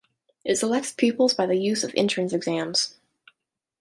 [0.43, 2.95] It selects pupils by the use of entrance exams.